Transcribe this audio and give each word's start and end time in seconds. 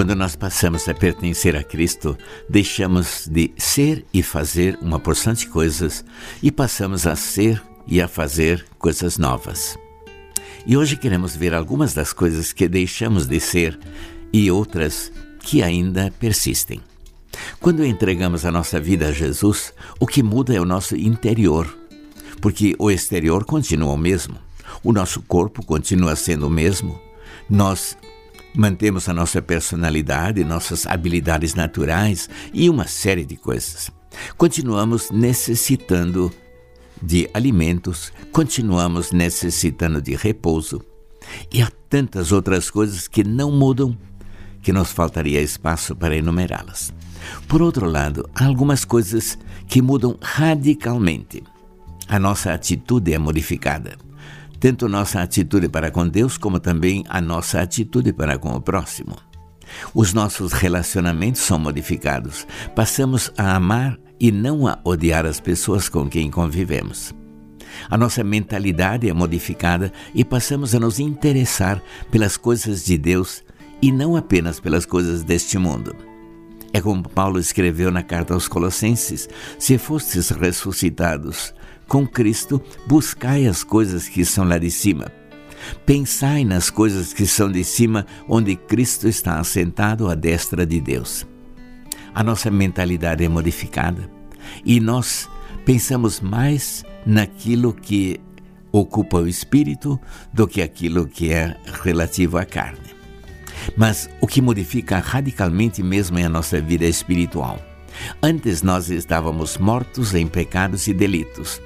Quando 0.00 0.14
nós 0.14 0.34
passamos 0.34 0.88
a 0.88 0.94
pertencer 0.94 1.54
a 1.54 1.62
Cristo, 1.62 2.16
deixamos 2.48 3.28
de 3.30 3.52
ser 3.58 4.02
e 4.14 4.22
fazer 4.22 4.78
uma 4.80 4.98
porção 4.98 5.34
de 5.34 5.46
coisas 5.46 6.02
e 6.42 6.50
passamos 6.50 7.06
a 7.06 7.14
ser 7.14 7.62
e 7.86 8.00
a 8.00 8.08
fazer 8.08 8.64
coisas 8.78 9.18
novas. 9.18 9.78
E 10.64 10.74
hoje 10.74 10.96
queremos 10.96 11.36
ver 11.36 11.52
algumas 11.52 11.92
das 11.92 12.14
coisas 12.14 12.50
que 12.50 12.66
deixamos 12.66 13.26
de 13.26 13.38
ser 13.40 13.78
e 14.32 14.50
outras 14.50 15.12
que 15.40 15.62
ainda 15.62 16.10
persistem. 16.18 16.80
Quando 17.60 17.84
entregamos 17.84 18.46
a 18.46 18.50
nossa 18.50 18.80
vida 18.80 19.08
a 19.08 19.12
Jesus, 19.12 19.70
o 19.98 20.06
que 20.06 20.22
muda 20.22 20.54
é 20.54 20.60
o 20.62 20.64
nosso 20.64 20.96
interior, 20.96 21.68
porque 22.40 22.74
o 22.78 22.90
exterior 22.90 23.44
continua 23.44 23.92
o 23.92 23.98
mesmo, 23.98 24.38
o 24.82 24.94
nosso 24.94 25.20
corpo 25.20 25.62
continua 25.62 26.16
sendo 26.16 26.46
o 26.46 26.50
mesmo, 26.50 26.98
nós 27.50 27.98
Mantemos 28.54 29.08
a 29.08 29.14
nossa 29.14 29.40
personalidade, 29.40 30.44
nossas 30.44 30.86
habilidades 30.86 31.54
naturais 31.54 32.28
e 32.52 32.68
uma 32.68 32.86
série 32.86 33.24
de 33.24 33.36
coisas. 33.36 33.90
Continuamos 34.36 35.10
necessitando 35.10 36.32
de 37.00 37.30
alimentos, 37.32 38.12
continuamos 38.32 39.12
necessitando 39.12 40.02
de 40.02 40.16
repouso. 40.16 40.82
E 41.52 41.62
há 41.62 41.70
tantas 41.88 42.32
outras 42.32 42.70
coisas 42.70 43.06
que 43.06 43.22
não 43.22 43.52
mudam 43.52 43.96
que 44.62 44.72
nos 44.72 44.90
faltaria 44.90 45.40
espaço 45.40 45.94
para 45.94 46.16
enumerá-las. 46.16 46.92
Por 47.46 47.62
outro 47.62 47.86
lado, 47.86 48.28
há 48.34 48.44
algumas 48.44 48.84
coisas 48.84 49.38
que 49.68 49.80
mudam 49.80 50.18
radicalmente. 50.20 51.42
A 52.08 52.18
nossa 52.18 52.52
atitude 52.52 53.12
é 53.12 53.18
modificada 53.18 54.09
tanto 54.60 54.88
nossa 54.88 55.22
atitude 55.22 55.70
para 55.70 55.90
com 55.90 56.06
Deus 56.06 56.36
como 56.36 56.60
também 56.60 57.02
a 57.08 57.18
nossa 57.18 57.62
atitude 57.62 58.12
para 58.12 58.38
com 58.38 58.50
o 58.50 58.60
próximo. 58.60 59.16
Os 59.94 60.12
nossos 60.12 60.52
relacionamentos 60.52 61.40
são 61.40 61.58
modificados. 61.58 62.46
Passamos 62.76 63.32
a 63.38 63.56
amar 63.56 63.98
e 64.20 64.30
não 64.30 64.66
a 64.66 64.78
odiar 64.84 65.24
as 65.24 65.40
pessoas 65.40 65.88
com 65.88 66.08
quem 66.08 66.30
convivemos. 66.30 67.14
A 67.88 67.96
nossa 67.96 68.22
mentalidade 68.22 69.08
é 69.08 69.12
modificada 69.14 69.90
e 70.14 70.24
passamos 70.24 70.74
a 70.74 70.80
nos 70.80 71.00
interessar 71.00 71.82
pelas 72.10 72.36
coisas 72.36 72.84
de 72.84 72.98
Deus 72.98 73.42
e 73.80 73.90
não 73.90 74.14
apenas 74.14 74.60
pelas 74.60 74.84
coisas 74.84 75.22
deste 75.22 75.56
mundo. 75.56 75.96
É 76.72 76.80
como 76.80 77.08
Paulo 77.08 77.38
escreveu 77.38 77.90
na 77.90 78.02
carta 78.02 78.34
aos 78.34 78.46
Colossenses: 78.46 79.28
Se 79.58 79.78
fostes 79.78 80.30
ressuscitados 80.30 81.54
com 81.90 82.06
Cristo, 82.06 82.62
buscai 82.86 83.48
as 83.48 83.64
coisas 83.64 84.08
que 84.08 84.24
são 84.24 84.44
lá 84.44 84.58
de 84.58 84.70
cima. 84.70 85.10
Pensai 85.84 86.44
nas 86.44 86.70
coisas 86.70 87.12
que 87.12 87.26
são 87.26 87.50
de 87.50 87.64
cima, 87.64 88.06
onde 88.28 88.54
Cristo 88.54 89.08
está 89.08 89.40
assentado 89.40 90.08
à 90.08 90.14
destra 90.14 90.64
de 90.64 90.80
Deus. 90.80 91.26
A 92.14 92.22
nossa 92.22 92.48
mentalidade 92.48 93.24
é 93.24 93.28
modificada 93.28 94.08
e 94.64 94.78
nós 94.78 95.28
pensamos 95.64 96.20
mais 96.20 96.84
naquilo 97.04 97.74
que 97.74 98.20
ocupa 98.70 99.18
o 99.18 99.26
espírito 99.26 99.98
do 100.32 100.46
que 100.46 100.62
aquilo 100.62 101.08
que 101.08 101.32
é 101.32 101.56
relativo 101.82 102.38
à 102.38 102.44
carne. 102.44 102.94
Mas 103.76 104.08
o 104.20 104.28
que 104.28 104.40
modifica 104.40 105.00
radicalmente 105.00 105.82
mesmo 105.82 106.20
é 106.20 106.22
a 106.22 106.28
nossa 106.28 106.60
vida 106.60 106.84
espiritual. 106.84 107.58
Antes 108.22 108.62
nós 108.62 108.90
estávamos 108.90 109.58
mortos 109.58 110.14
em 110.14 110.28
pecados 110.28 110.86
e 110.86 110.94
delitos. 110.94 111.60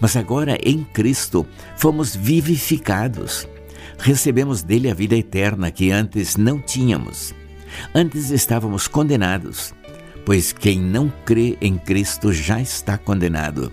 Mas 0.00 0.16
agora 0.16 0.58
em 0.62 0.84
Cristo 0.84 1.46
fomos 1.76 2.14
vivificados. 2.14 3.48
Recebemos 3.98 4.62
dele 4.62 4.90
a 4.90 4.94
vida 4.94 5.16
eterna 5.16 5.70
que 5.70 5.90
antes 5.90 6.36
não 6.36 6.60
tínhamos. 6.60 7.34
Antes 7.94 8.30
estávamos 8.30 8.86
condenados, 8.86 9.74
pois 10.24 10.52
quem 10.52 10.80
não 10.80 11.12
crê 11.24 11.56
em 11.60 11.76
Cristo 11.76 12.32
já 12.32 12.60
está 12.60 12.96
condenado. 12.96 13.72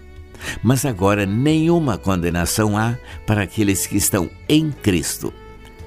Mas 0.64 0.86
agora 0.86 1.26
nenhuma 1.26 1.98
condenação 1.98 2.78
há 2.78 2.98
para 3.28 3.44
aqueles 3.44 3.86
que 3.86 3.98
estão 3.98 4.30
em 4.50 4.72
Cristo. 4.72 5.34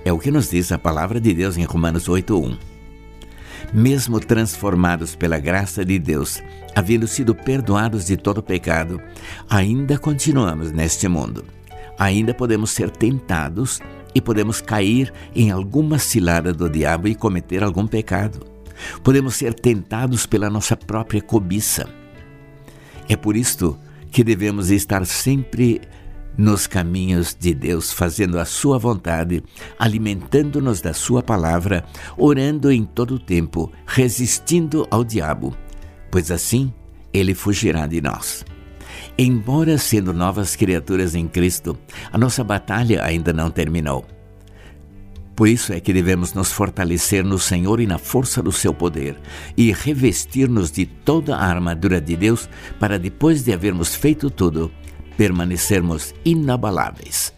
É 0.04 0.12
o 0.12 0.18
que 0.18 0.30
nos 0.30 0.50
diz 0.50 0.70
a 0.70 0.78
palavra 0.78 1.20
de 1.20 1.32
Deus 1.32 1.56
em 1.56 1.64
Romanos 1.64 2.08
8:1 2.08 2.73
mesmo 3.72 4.20
transformados 4.20 5.14
pela 5.14 5.38
graça 5.38 5.84
de 5.84 5.98
Deus, 5.98 6.42
havendo 6.74 7.06
sido 7.06 7.34
perdoados 7.34 8.04
de 8.06 8.16
todo 8.16 8.42
pecado, 8.42 9.00
ainda 9.48 9.98
continuamos 9.98 10.72
neste 10.72 11.08
mundo. 11.08 11.44
Ainda 11.98 12.34
podemos 12.34 12.70
ser 12.70 12.90
tentados 12.90 13.80
e 14.14 14.20
podemos 14.20 14.60
cair 14.60 15.12
em 15.34 15.50
alguma 15.50 15.98
cilada 15.98 16.52
do 16.52 16.68
diabo 16.68 17.08
e 17.08 17.14
cometer 17.14 17.62
algum 17.62 17.86
pecado. 17.86 18.46
Podemos 19.02 19.36
ser 19.36 19.54
tentados 19.54 20.26
pela 20.26 20.50
nossa 20.50 20.76
própria 20.76 21.22
cobiça. 21.22 21.88
É 23.08 23.16
por 23.16 23.36
isto 23.36 23.78
que 24.10 24.24
devemos 24.24 24.70
estar 24.70 25.04
sempre 25.06 25.80
nos 26.36 26.66
caminhos 26.66 27.36
de 27.38 27.54
Deus, 27.54 27.92
fazendo 27.92 28.38
a 28.38 28.44
Sua 28.44 28.78
vontade, 28.78 29.42
alimentando-nos 29.78 30.80
da 30.80 30.92
Sua 30.92 31.22
palavra, 31.22 31.84
orando 32.16 32.70
em 32.70 32.84
todo 32.84 33.14
o 33.14 33.18
tempo, 33.18 33.72
resistindo 33.86 34.86
ao 34.90 35.04
diabo, 35.04 35.56
pois 36.10 36.30
assim 36.30 36.72
ele 37.12 37.34
fugirá 37.34 37.86
de 37.86 38.00
nós. 38.00 38.44
Embora 39.16 39.78
sendo 39.78 40.12
novas 40.12 40.56
criaturas 40.56 41.14
em 41.14 41.28
Cristo, 41.28 41.78
a 42.12 42.18
nossa 42.18 42.42
batalha 42.42 43.04
ainda 43.04 43.32
não 43.32 43.50
terminou. 43.50 44.04
Por 45.36 45.48
isso 45.48 45.72
é 45.72 45.80
que 45.80 45.92
devemos 45.92 46.32
nos 46.32 46.52
fortalecer 46.52 47.24
no 47.24 47.38
Senhor 47.38 47.80
e 47.80 47.86
na 47.86 47.98
força 47.98 48.40
do 48.40 48.52
seu 48.52 48.72
poder 48.72 49.16
e 49.56 49.72
revestir-nos 49.72 50.70
de 50.70 50.86
toda 50.86 51.36
a 51.36 51.44
armadura 51.44 52.00
de 52.00 52.16
Deus 52.16 52.48
para 52.78 52.98
depois 52.98 53.42
de 53.42 53.52
havermos 53.52 53.94
feito 53.94 54.30
tudo, 54.30 54.70
permanecermos 55.16 56.14
inabaláveis. 56.24 57.32